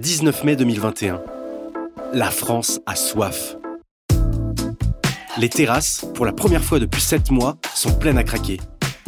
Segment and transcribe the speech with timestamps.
[0.00, 1.20] 19 mai 2021.
[2.14, 3.58] La France a soif.
[5.36, 8.58] Les terrasses, pour la première fois depuis 7 mois, sont pleines à craquer.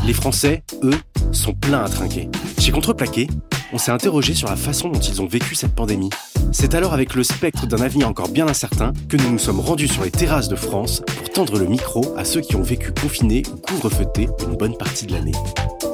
[0.05, 1.01] Les Français, eux,
[1.33, 2.29] sont pleins à trinquer.
[2.59, 3.27] Chez Contreplaqué,
[3.73, 6.11] on s'est interrogé sur la façon dont ils ont vécu cette pandémie.
[6.53, 9.89] C'est alors avec le spectre d'un avenir encore bien incertain que nous nous sommes rendus
[9.89, 13.43] sur les terrasses de France pour tendre le micro à ceux qui ont vécu confinés
[13.53, 15.33] ou couvre-feutés une bonne partie de l'année.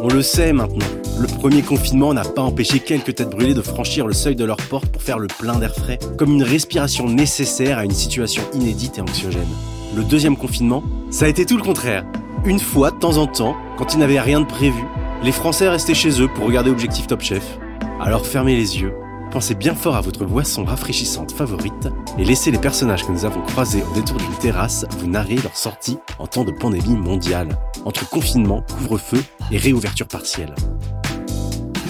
[0.00, 0.86] On le sait maintenant,
[1.20, 4.56] le premier confinement n'a pas empêché quelques têtes brûlées de franchir le seuil de leur
[4.56, 8.98] porte pour faire le plein d'air frais, comme une respiration nécessaire à une situation inédite
[8.98, 9.48] et anxiogène.
[9.94, 12.04] Le deuxième confinement, ça a été tout le contraire.
[12.44, 14.84] Une fois, de temps en temps, quand ils n'avaient rien de prévu,
[15.22, 17.58] les Français restaient chez eux pour regarder Objectif Top Chef.
[18.00, 18.94] Alors fermez les yeux,
[19.32, 23.42] pensez bien fort à votre boisson rafraîchissante favorite et laissez les personnages que nous avons
[23.42, 27.48] croisés au détour d'une terrasse vous narrer leur sortie en temps de pandémie mondiale,
[27.84, 29.18] entre confinement, couvre-feu
[29.50, 30.54] et réouverture partielle.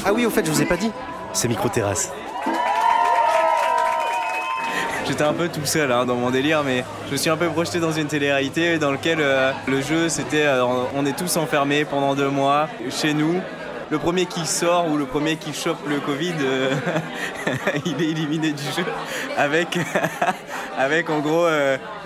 [0.06, 0.90] Ah oui, au fait, je vous ai pas dit,
[1.34, 2.10] c'est micro-terrasse.
[5.06, 7.48] J'étais un peu tout seul hein, dans mon délire, mais je me suis un peu
[7.48, 10.64] projeté dans une télé-réalité dans laquelle euh, le jeu c'était euh,
[10.94, 13.40] on est tous enfermés pendant deux mois chez nous.
[13.90, 16.74] Le premier qui sort ou le premier qui chope le Covid, euh,
[17.86, 18.84] il est éliminé du jeu.
[19.36, 19.78] Avec,
[20.78, 21.46] avec en gros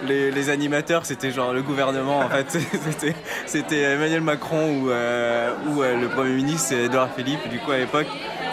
[0.06, 2.58] les, les animateurs, c'était genre le gouvernement en fait.
[3.46, 8.06] C'était, Emmanuel Macron ou, ou le Premier ministre, Edouard Philippe du coup à l'époque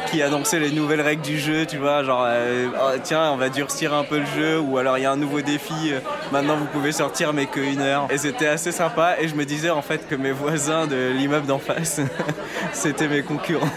[0.08, 3.50] qui annonçait les nouvelles règles du jeu, tu vois, genre euh, oh, tiens on va
[3.50, 6.00] durcir un peu le jeu ou alors il y a un nouveau défi, euh,
[6.32, 8.08] maintenant vous pouvez sortir mais qu'une heure.
[8.10, 11.48] Et c'était assez sympa et je me disais en fait que mes voisins de l'immeuble
[11.48, 12.02] d'en face,
[12.74, 13.68] c'était mes concurrents.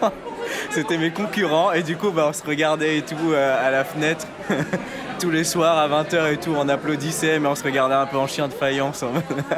[0.70, 3.84] c'était mes concurrents et du coup bah, on se regardait et tout euh, à la
[3.84, 4.26] fenêtre
[5.22, 8.16] tous les soirs à 20h et tout, on applaudissait, mais on se regardait un peu
[8.16, 9.04] en chien de faïence.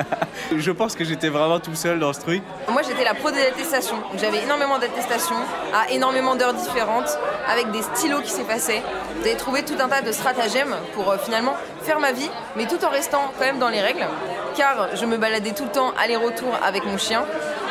[0.54, 2.42] je pense que j'étais vraiment tout seul dans ce truc.
[2.68, 3.96] Moi, j'étais la pro des attestations.
[4.20, 5.38] J'avais énormément d'attestations
[5.72, 7.18] à énormément d'heures différentes,
[7.50, 8.82] avec des stylos qui s'effaçaient.
[9.22, 12.84] J'avais trouvé tout un tas de stratagèmes pour euh, finalement faire ma vie, mais tout
[12.84, 14.06] en restant quand même dans les règles,
[14.54, 17.24] car je me baladais tout le temps aller-retour avec mon chien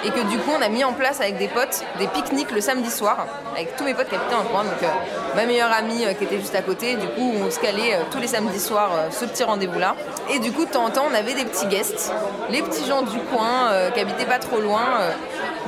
[0.05, 2.61] et que du coup on a mis en place avec des potes des pique-niques le
[2.61, 4.87] samedi soir avec tous mes potes qui habitaient en coin donc euh,
[5.35, 8.03] ma meilleure amie euh, qui était juste à côté du coup on se calait euh,
[8.11, 9.95] tous les samedis soirs ce petit rendez-vous là
[10.33, 12.11] et du coup de temps en temps on avait des petits guests
[12.49, 14.83] les petits gens du coin qui habitaient pas trop loin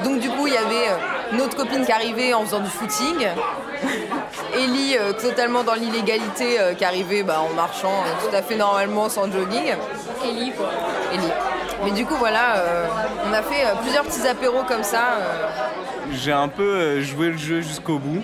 [0.03, 0.89] donc du coup il y avait
[1.33, 3.27] notre copine qui arrivait en faisant du footing
[4.55, 9.73] Ellie totalement dans l'illégalité qui arrivait bah, en marchant tout à fait normalement sans jogging.
[10.23, 10.69] Ellie quoi.
[11.13, 11.31] Ellie
[11.83, 12.87] mais du coup, voilà, euh,
[13.27, 15.17] on a fait euh, plusieurs petits apéros comme ça.
[15.19, 15.47] Euh.
[16.11, 18.21] J'ai un peu joué le jeu jusqu'au bout.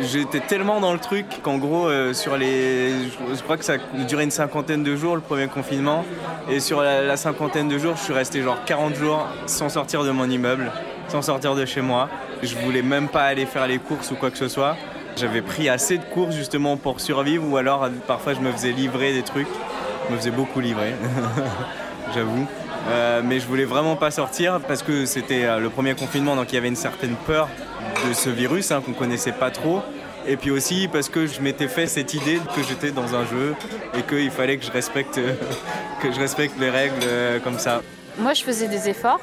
[0.00, 2.92] J'étais tellement dans le truc qu'en gros, sur les.
[3.34, 6.04] Je crois que ça a duré une cinquantaine de jours le premier confinement.
[6.48, 10.10] Et sur la, cinquantaine de jours, je suis resté genre 40 jours sans sortir de
[10.10, 10.70] mon immeuble,
[11.08, 12.08] sans sortir de chez moi.
[12.42, 14.76] Je voulais même pas aller faire les courses ou quoi que ce soit.
[15.16, 19.12] J'avais pris assez de courses justement pour survivre ou alors parfois je me faisais livrer
[19.12, 19.48] des trucs.
[20.08, 20.94] Je me faisais beaucoup livrer,
[22.14, 22.46] j'avoue.
[22.88, 26.52] Euh, mais je voulais vraiment pas sortir parce que c'était euh, le premier confinement, donc
[26.52, 27.48] il y avait une certaine peur
[28.08, 29.82] de ce virus hein, qu'on connaissait pas trop.
[30.26, 33.54] Et puis aussi parce que je m'étais fait cette idée que j'étais dans un jeu
[33.96, 35.20] et qu'il fallait que je respecte,
[36.02, 37.82] que je respecte les règles euh, comme ça.
[38.18, 39.20] Moi, je faisais des efforts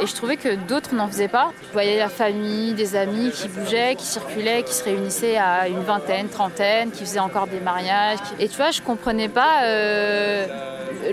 [0.00, 1.52] et je trouvais que d'autres n'en faisaient pas.
[1.66, 5.82] Je voyais la famille, des amis qui bougeaient, qui circulaient, qui se réunissaient à une
[5.82, 8.18] vingtaine, trentaine, qui faisaient encore des mariages.
[8.38, 9.62] Et tu vois, je comprenais pas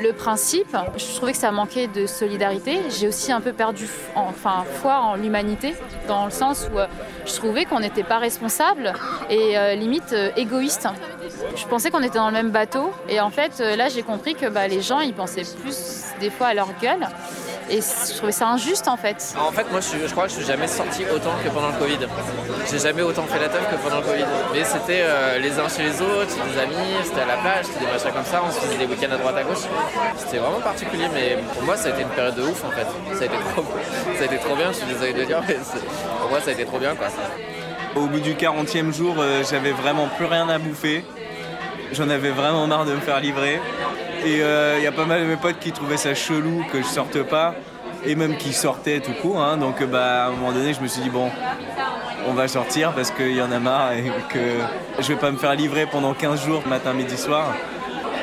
[0.01, 2.79] le principe, je trouvais que ça manquait de solidarité.
[2.89, 5.75] J'ai aussi un peu perdu enfin, foi en l'humanité,
[6.07, 6.87] dans le sens où euh,
[7.25, 8.93] je trouvais qu'on n'était pas responsable
[9.29, 10.87] et euh, limite euh, égoïste.
[11.55, 14.47] Je pensais qu'on était dans le même bateau et en fait là j'ai compris que
[14.47, 17.07] bah, les gens ils pensaient plus des fois à leur gueule
[17.69, 19.33] et je trouvais ça injuste en fait.
[19.37, 22.07] En fait, moi je, crois que je suis jamais sorti autant que pendant le Covid.
[22.69, 24.25] J'ai jamais autant fait la teuf que pendant le Covid.
[24.53, 27.79] Mais c'était euh, les uns chez les autres, des amis, c'était à la plage, c'était
[27.85, 29.65] des machins comme ça, on se faisait des week-ends à droite à gauche.
[30.17, 32.87] C'était vraiment particulier, mais pour moi ça a été une période de ouf en fait.
[33.15, 33.65] Ça a été trop,
[34.15, 35.57] ça a été trop bien, je suis désolé de le dire, mais
[36.19, 37.07] pour moi ça a été trop bien quoi.
[37.95, 41.03] Au bout du 40e jour, euh, j'avais vraiment plus rien à bouffer.
[41.91, 43.59] J'en avais vraiment marre de me faire livrer.
[44.25, 46.79] Et il euh, y a pas mal de mes potes qui trouvaient ça chelou que
[46.81, 47.55] je sorte pas,
[48.05, 49.41] et même qui sortaient tout court.
[49.41, 49.57] Hein.
[49.57, 51.29] donc bah, à un moment donné, je me suis dit, bon,
[52.27, 54.39] on va sortir parce qu'il y en a marre et que
[54.99, 57.53] je vais pas me faire livrer pendant 15 jours, matin, midi, soir.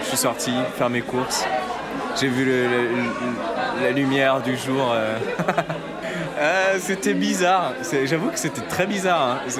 [0.03, 1.45] Je suis sorti faire mes courses.
[2.21, 2.51] J'ai vu
[3.81, 4.93] la lumière du jour.
[4.93, 5.19] Euh.
[6.45, 7.73] Ah, c'était bizarre.
[8.05, 9.39] J'avoue que c'était très bizarre.
[9.47, 9.51] Hein.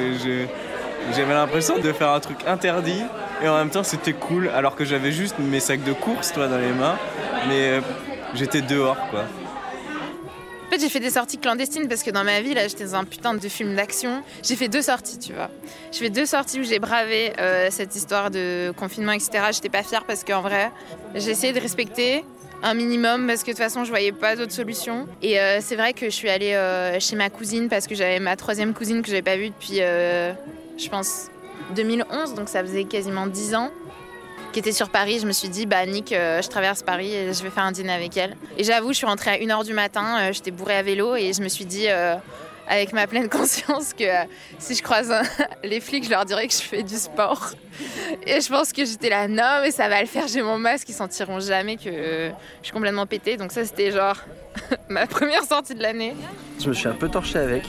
[1.15, 3.03] J'avais l'impression de faire un truc interdit
[3.43, 6.49] et en même temps c'était cool alors que j'avais juste mes sacs de course toi
[6.49, 6.97] dans les mains
[7.49, 7.81] mais euh,
[8.35, 9.25] j'étais dehors quoi.
[10.71, 13.05] fait, j'ai fait des sorties clandestines parce que dans ma vie, là, j'étais dans un
[13.05, 14.23] putain de film d'action.
[14.43, 15.51] J'ai fait deux sorties, tu vois.
[15.91, 19.49] J'ai fait deux sorties où j'ai bravé euh, cette histoire de confinement, etc.
[19.53, 20.71] J'étais pas fière parce qu'en vrai,
[21.15, 22.25] j'ai essayé de respecter
[22.63, 25.07] un minimum parce que de toute façon, je voyais pas d'autre solution.
[25.21, 26.59] Et euh, c'est vrai que je suis allée
[27.01, 30.89] chez ma cousine parce que j'avais ma troisième cousine que j'avais pas vue depuis, je
[30.89, 31.32] pense,
[31.75, 33.71] 2011, donc ça faisait quasiment 10 ans
[34.53, 37.33] qui était sur Paris, je me suis dit, bah Nick, euh, je traverse Paris et
[37.33, 38.37] je vais faire un dîner avec elle.
[38.59, 41.33] Et j'avoue, je suis rentrée à 1h du matin, euh, j'étais bourrée à vélo et
[41.33, 42.15] je me suis dit, euh,
[42.69, 44.05] avec ma pleine conscience, que
[44.59, 45.13] si je croise
[45.65, 47.53] les flics, je leur dirais que je fais du sport.
[48.27, 50.89] Et je pense que j'étais là, non, mais ça va le faire, j'ai mon masque,
[50.91, 52.33] ils sentiront jamais que je
[52.63, 53.37] suis complètement pétée.
[53.39, 54.19] Donc ça, c'était genre
[54.89, 56.15] ma première sortie de l'année.
[56.61, 57.65] Je me suis un peu torché avec.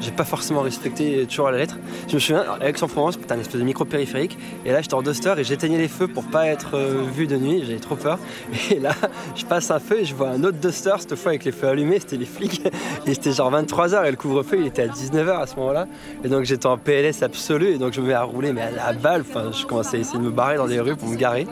[0.00, 1.78] J'ai pas forcément respecté toujours la lettre.
[2.08, 4.38] Je me souviens, à Aix-en-Provence, c'était un espèce de micro-périphérique.
[4.64, 7.36] Et là, j'étais en duster et j'éteignais les feux pour pas être euh, vu de
[7.36, 7.62] nuit.
[7.66, 8.18] J'avais trop peur.
[8.70, 8.92] Et là,
[9.34, 11.68] je passe un feu et je vois un autre duster, cette fois avec les feux
[11.68, 12.00] allumés.
[12.00, 12.62] C'était les flics.
[13.06, 15.86] Et c'était genre 23h et le couvre-feu, il était à 19h à ce moment-là.
[16.24, 17.74] Et donc, j'étais en PLS absolu.
[17.74, 19.22] Et donc, je me mets à rouler, mais à la balle.
[19.28, 21.46] Enfin, je commençais à essayer de me barrer dans des rues pour me garer.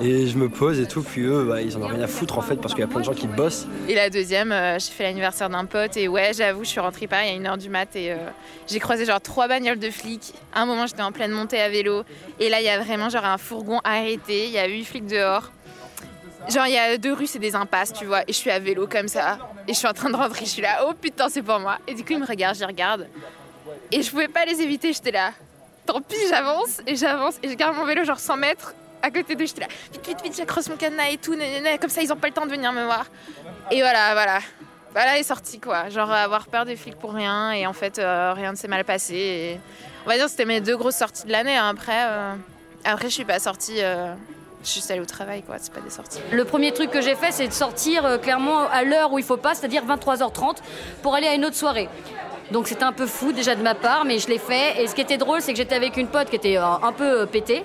[0.00, 2.38] Et je me pose et tout, puis eux, bah, ils en ont rien à foutre
[2.38, 3.66] en fait parce qu'il y a plein de gens qui bossent.
[3.88, 7.08] Et la deuxième, euh, j'ai fait l'anniversaire d'un pote et ouais, j'avoue, je suis rentrée
[7.08, 8.16] pareil à 1h du mat et euh,
[8.68, 10.34] j'ai croisé genre trois bagnoles de flics.
[10.54, 12.04] À un moment, j'étais en pleine montée à vélo
[12.38, 15.06] et là, il y a vraiment genre un fourgon arrêté, il y a huit flics
[15.06, 15.50] dehors.
[16.48, 18.60] Genre, il y a deux rues, c'est des impasses, tu vois, et je suis à
[18.60, 19.38] vélo comme ça.
[19.66, 21.78] Et je suis en train de rentrer, je suis là, oh putain, c'est pour moi.
[21.88, 23.08] Et du coup, ils me regardent, j'y regarde.
[23.90, 25.32] Et je pouvais pas les éviter, j'étais là.
[25.84, 29.34] Tant pis, j'avance et j'avance et je garde mon vélo genre 100 mètres à côté
[29.34, 31.36] d'eux, j'étais là, vite, vite, vite, j'accroche mon cadenas et tout,
[31.80, 33.06] comme ça ils ont pas le temps de venir me voir.
[33.70, 34.38] Et voilà, voilà.
[34.92, 35.88] Voilà est sorti quoi.
[35.90, 38.84] Genre avoir peur des flics pour rien et en fait euh, rien ne s'est mal
[38.84, 39.60] passé.
[40.06, 41.56] On va dire c'était mes deux grosses sorties de l'année.
[41.56, 41.68] Hein.
[41.68, 42.34] Après, euh,
[42.84, 43.82] après je suis pas sortie.
[43.82, 44.14] Euh,
[44.64, 46.18] je suis allée au travail, quoi, c'est pas des sorties.
[46.32, 49.36] Le premier truc que j'ai fait, c'est de sortir clairement à l'heure où il faut
[49.36, 50.56] pas, c'est-à-dire 23h30,
[51.00, 51.88] pour aller à une autre soirée.
[52.50, 54.82] Donc c'était un peu fou déjà de ma part, mais je l'ai fait.
[54.82, 57.24] Et ce qui était drôle, c'est que j'étais avec une pote qui était un peu
[57.26, 57.64] pétée.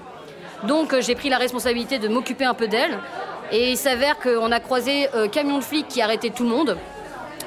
[0.63, 2.99] Donc euh, j'ai pris la responsabilité de m'occuper un peu d'elle.
[3.51, 6.77] Et il s'avère qu'on a croisé euh, camion de flics qui arrêtait tout le monde.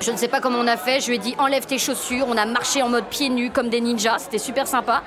[0.00, 1.00] Je ne sais pas comment on a fait.
[1.00, 2.26] Je lui ai dit enlève tes chaussures.
[2.28, 4.18] On a marché en mode pieds nus comme des ninjas.
[4.18, 5.02] C'était super sympa.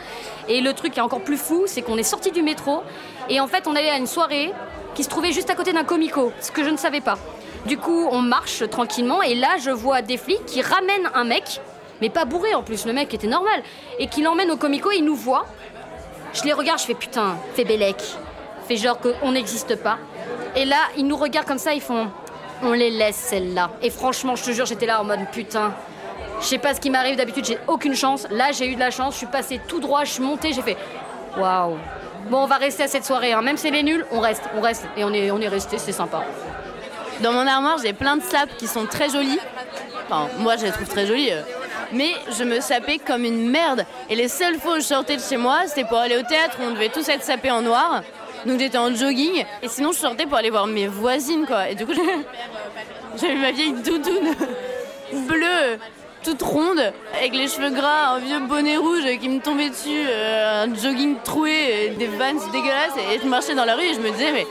[0.48, 2.82] Et le truc qui est encore plus fou, c'est qu'on est sorti du métro
[3.30, 4.52] et en fait on allait à une soirée
[4.96, 7.18] qui se trouvait juste à côté d'un comico, ce que je ne savais pas.
[7.66, 11.62] Du coup, on marche tranquillement et là je vois des flics qui ramènent un mec,
[12.02, 13.62] mais pas bourré en plus, le mec était normal,
[14.00, 14.92] et qui l'emmène au comico.
[14.92, 15.46] Il nous voit
[16.34, 17.98] je les regarde, je fais putain, fais Bélec.
[18.68, 19.98] Fais genre qu'on n'existe pas.
[20.56, 22.10] Et là, ils nous regardent comme ça, ils font
[22.62, 23.72] on les laisse celles-là.
[23.82, 25.74] Et franchement, je te jure, j'étais là en mode putain.
[26.42, 28.28] Je sais pas ce qui m'arrive, d'habitude j'ai aucune chance.
[28.32, 30.62] Là, j'ai eu de la chance, je suis passée tout droit, je suis montée, j'ai
[30.62, 30.78] fait
[31.38, 31.78] waouh.
[32.30, 33.42] Bon, on va rester à cette soirée, hein.
[33.42, 34.86] même si elle est nulle, on reste, on reste.
[34.98, 36.24] Et on est, resté, c'est sympa.
[37.22, 39.40] Dans mon armoire, j'ai plein de sapes qui sont très jolies.
[40.06, 41.32] Enfin, moi, je les trouve très jolies.
[41.92, 43.86] Mais je me sapais comme une merde.
[44.10, 46.58] Et les seules fois où je sortais de chez moi, c'était pour aller au théâtre
[46.60, 48.04] où on devait tous être sapés en noir.
[48.46, 49.44] Donc j'étais en jogging.
[49.62, 51.70] Et sinon, je sortais pour aller voir mes voisines, quoi.
[51.70, 51.94] Et du coup,
[53.20, 54.36] j'avais ma vieille doudoune
[55.28, 55.80] bleue,
[56.24, 60.66] toute ronde, avec les cheveux gras, un vieux bonnet rouge qui me tombait dessus, euh,
[60.66, 62.98] un jogging troué, des vans dégueulasses.
[63.12, 64.48] Et je marchais dans la rue et je me disais, mais,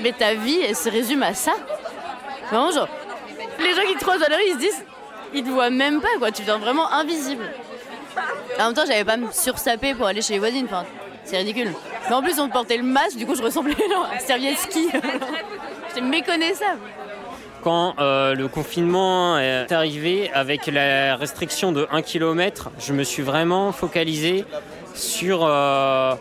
[0.00, 1.52] mais ta vie, elle se résume à ça.
[2.50, 2.88] Vraiment, genre,
[3.58, 4.84] les gens qui te croisent dans la rue, ils se disent
[5.36, 6.30] ils te voient même pas, quoi.
[6.32, 7.44] Tu deviens vraiment invisible.
[8.58, 10.64] En même temps, j'avais pas me sursaper pour aller chez les voisines.
[10.64, 10.84] Enfin,
[11.24, 11.72] c'est ridicule.
[12.08, 13.76] Mais en plus, on portait le masque, du coup, je ressemblais
[14.14, 14.88] à serviette ski.
[15.88, 16.80] J'étais méconnaissable.
[17.62, 23.22] Quand euh, le confinement est arrivé avec la restriction de 1 km, je me suis
[23.22, 24.44] vraiment focalisé
[24.94, 26.14] sur euh,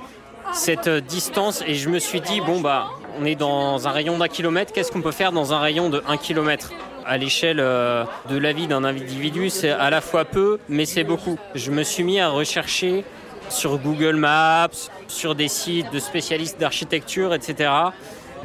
[0.54, 2.88] cette distance et je me suis dit, bon, bah,
[3.20, 6.04] on est dans un rayon d'un kilomètre, qu'est-ce qu'on peut faire dans un rayon de
[6.08, 6.72] 1 km
[7.06, 11.04] à l'échelle euh, de la vie d'un individu, c'est à la fois peu, mais c'est
[11.04, 11.38] beaucoup.
[11.54, 13.04] Je me suis mis à rechercher
[13.50, 14.70] sur Google Maps,
[15.08, 17.70] sur des sites de spécialistes d'architecture, etc.,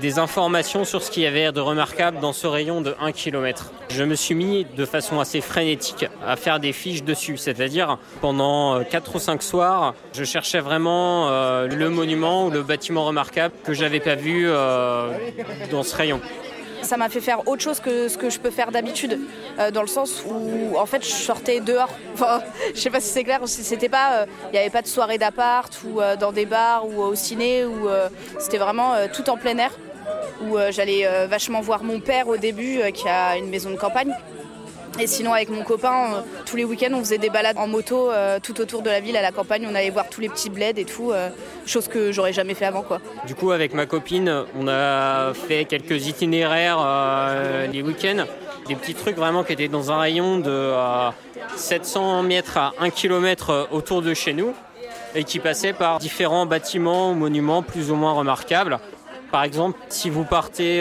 [0.00, 3.70] des informations sur ce qu'il y avait de remarquable dans ce rayon de 1 km.
[3.90, 8.82] Je me suis mis de façon assez frénétique à faire des fiches dessus, c'est-à-dire pendant
[8.82, 13.74] 4 ou 5 soirs, je cherchais vraiment euh, le monument ou le bâtiment remarquable que
[13.74, 15.12] j'avais pas vu euh,
[15.70, 16.20] dans ce rayon
[16.82, 19.20] ça m'a fait faire autre chose que ce que je peux faire d'habitude,
[19.58, 21.90] euh, dans le sens où en fait je sortais dehors.
[22.14, 22.42] Enfin,
[22.74, 25.16] je sais pas si c'est clair, c'était pas, il euh, n'y avait pas de soirée
[25.16, 27.88] d'appart ou euh, dans des bars ou au ciné, ou
[28.38, 29.70] c'était vraiment tout en plein air,
[30.42, 34.14] où j'allais vachement voir mon père au début, qui a une maison de campagne.
[34.98, 38.10] Et sinon, avec mon copain, euh, tous les week-ends, on faisait des balades en moto
[38.10, 39.66] euh, tout autour de la ville, à la campagne.
[39.70, 41.30] On allait voir tous les petits bleds et tout, euh,
[41.64, 42.82] chose que j'aurais jamais fait avant.
[42.82, 43.00] Quoi.
[43.26, 46.78] Du coup, avec ma copine, on a fait quelques itinéraires
[47.72, 48.24] les week-ends.
[48.68, 50.72] des petits trucs vraiment qui étaient dans un rayon de
[51.56, 54.54] 700 mètres à 1 km autour de chez nous
[55.14, 58.78] et qui passaient par différents bâtiments ou monuments plus ou moins remarquables.
[59.32, 60.80] Par exemple, si vous partez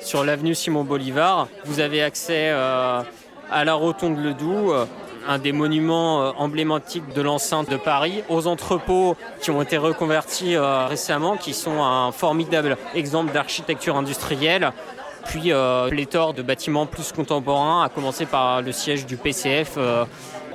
[0.00, 2.52] sur l'avenue Simon Bolivar, vous avez accès
[3.50, 4.84] à la rotonde Le Doubs, euh,
[5.26, 11.36] un des monuments emblématiques de l'enceinte de Paris, aux entrepôts qui ont été reconvertis récemment,
[11.36, 14.72] qui sont un formidable exemple d'architecture industrielle,
[15.26, 15.52] puis
[15.90, 19.76] pléthore de bâtiments plus contemporains, à commencer par le siège du PCF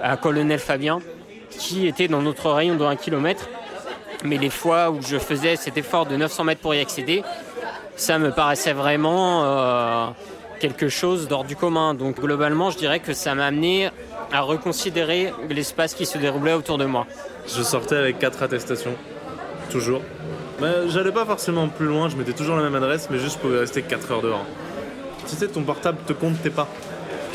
[0.01, 1.01] à Colonel Fabien,
[1.51, 3.47] qui était dans notre rayon de 1 km
[4.23, 7.23] mais les fois où je faisais cet effort de 900 mètres pour y accéder,
[7.95, 10.07] ça me paraissait vraiment euh,
[10.63, 11.93] quelque chose d'hors du commun.
[11.93, 13.89] Donc globalement, je dirais que ça m'a amené
[14.32, 17.05] à reconsidérer l'espace qui se déroulait autour de moi.
[17.46, 18.96] Je sortais avec quatre attestations,
[19.70, 20.01] toujours.
[20.62, 23.39] Mais j'allais pas forcément plus loin, je mettais toujours la même adresse, mais juste je
[23.39, 24.46] pouvais rester 4 heures dehors.
[25.27, 26.70] Tu sais, ton portable te compte tes pas.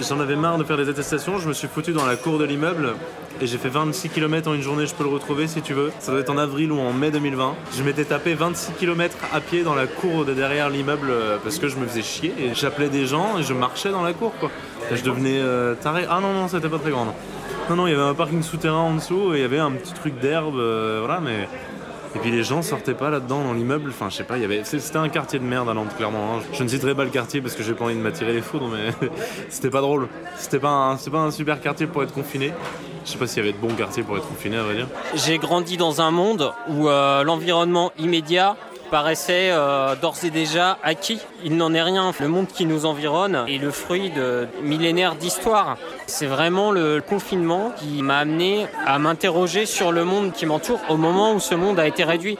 [0.00, 2.44] J'en avais marre de faire des attestations, je me suis foutu dans la cour de
[2.44, 2.94] l'immeuble
[3.40, 5.92] et j'ai fait 26 km en une journée, je peux le retrouver si tu veux.
[5.98, 7.56] Ça doit être en avril ou en mai 2020.
[7.76, 11.58] Je m'étais tapé 26 km à pied dans la cour de derrière l'immeuble euh, parce
[11.58, 14.32] que je me faisais chier et j'appelais des gens et je marchais dans la cour
[14.38, 14.50] quoi.
[14.92, 16.06] je devenais euh, taré.
[16.08, 17.04] Ah non, non, c'était pas très grand.
[17.68, 17.76] Non.
[17.76, 19.94] non, il y avait un parking souterrain en dessous et il y avait un petit
[19.94, 21.48] truc d'herbe, euh, voilà, mais
[22.14, 23.90] et puis les gens sortaient pas là-dedans dans l'immeuble.
[23.90, 24.64] Enfin, je sais pas, il y avait.
[24.64, 26.36] C'était un quartier de merde à Nantes, clairement.
[26.36, 26.42] Hein.
[26.52, 28.68] Je ne citerai pas le quartier parce que j'ai pas envie de m'attirer les foudres,
[28.68, 29.08] mais
[29.48, 30.08] c'était pas drôle.
[30.36, 31.30] C'était pas, un...
[31.30, 32.52] super quartier pour être confiné.
[33.04, 34.88] Je sais pas s'il y avait de bons quartiers pour être confiné, à vrai dire.
[35.14, 38.56] J'ai grandi dans un monde où euh, l'environnement immédiat
[38.90, 41.20] paraissait euh, d'ores et déjà acquis.
[41.44, 42.12] Il n'en est rien.
[42.20, 45.76] Le monde qui nous environne est le fruit de millénaires d'histoire.
[46.06, 50.96] C'est vraiment le confinement qui m'a amené à m'interroger sur le monde qui m'entoure au
[50.96, 52.38] moment où ce monde a été réduit.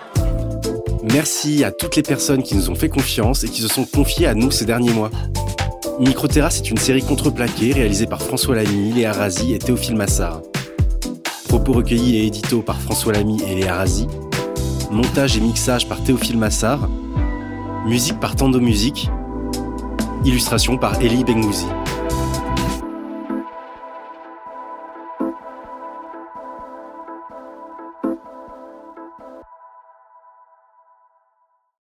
[1.03, 4.27] Merci à toutes les personnes qui nous ont fait confiance et qui se sont confiées
[4.27, 5.11] à nous ces derniers mois.
[6.01, 10.43] Microterrasse est une série contreplaquée réalisée par François Lamy, Léa Razi et Théophile Massard.
[11.49, 14.07] Propos recueillis et édito par François Lamy et Léa Razi.
[14.91, 16.89] Montage et mixage par Théophile Massard.
[17.87, 19.11] Musique par Tando Musique.
[20.25, 21.67] Illustration par Elie Bengouzi.